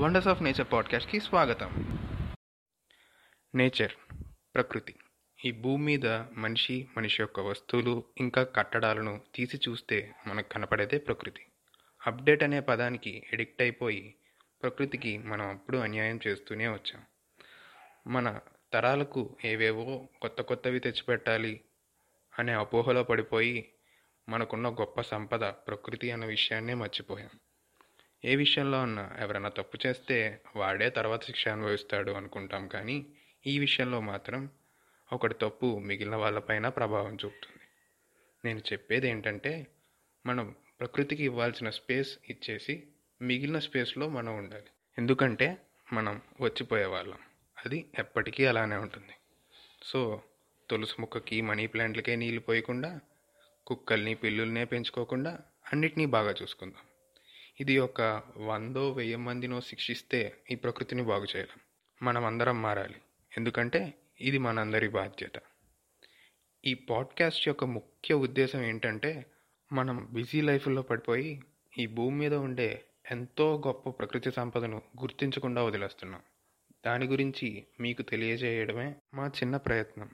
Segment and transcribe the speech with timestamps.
[0.00, 1.98] Wonders of nature పాడ్కాస్ట్కి స్వాగతం.
[3.54, 3.92] Nature
[4.54, 4.94] ప్రకృతి.
[5.44, 11.46] ఈ భూమి మీద మనిషి మనిషి యొక్క వస్తువులు ఇంకా కట్టడాలను తీసి చూస్తే మనకు కనపడేదే ప్రకృతి.
[12.06, 14.14] అప్డేట్ అనే పదానికి ఎడిక్ట్ అయిపోయి
[14.62, 17.02] ప్రకృతికి మనం అప్పుడు అన్యాయం చేస్తూనే వచ్చాం.
[18.06, 18.40] మన
[18.72, 21.60] తరాలకు ఏవేవో కొత్త కొత్తవి తెచ్చిపెట్టాలి
[22.38, 23.72] అనే అపోహలో పడిపోయి
[24.28, 27.30] మనకున్న గొప్ప సంపద ప్రకృతి అన్న విషయాన్నే మర్చిపోయాం.
[28.24, 33.06] ఏ విషయంలో ఉన్నా ఎవరైనా తప్పు చేస్తే వాడే తర్వాత శిక్ష అనుభవిస్తాడు అనుకుంటాం కానీ
[33.46, 34.48] ఈ విషయంలో మాత్రం
[35.12, 37.62] ఒకటి తప్పు మిగిలిన వాళ్ళపైన ప్రభావం చూపుతుంది.
[38.44, 39.66] నేను చెప్పేది ఏంటంటే
[40.26, 42.82] మనం ప్రకృతికి ఇవ్వాల్సిన స్పేస్ ఇచ్చేసి
[43.22, 44.70] మిగిలిన స్పేస్లో మనం ఉండాలి.
[44.98, 45.58] ఎందుకంటే
[45.92, 47.18] మనం వచ్చిపోయే వాళ్ళం.
[47.64, 49.14] అది ఎప్పటికీ అలానే ఉంటుంది.
[49.82, 50.22] సో
[50.70, 53.00] తులసి మొక్కకి మనీ ప్లాంట్లకే నీళ్ళు పోయకుండా
[53.66, 55.38] కుక్కల్ని పిల్లుల్నే పెంచుకోకుండా
[55.72, 56.89] అన్నిటినీ బాగా చూసుకుందాం.
[57.60, 61.60] ఇది ఒక వందో వెయ్యి మందినో శిక్షిస్తే ఈ ప్రకృతిని బాగు చేయలేం.
[62.02, 62.94] మనం అందరం మారాలి.
[63.36, 65.32] ఎందుకంటే ఇది మనందరి బాధ్యత.
[66.64, 69.26] ఈ పాడ్కాస్ట్ యొక్క ముఖ్య ఉద్దేశం ఏంటంటే
[69.72, 71.42] మనం బిజీ లైఫ్లో పడిపోయి
[71.78, 76.20] ఈ భూమి మీద ఉండే ఎంతో గొప్ప ప్రకృతి సంపదను గుర్తించకుండా వదిలేస్తున్నాం.
[76.86, 80.10] దాని గురించి మీకు తెలియజేయడమే మా చిన్న ప్రయత్నం.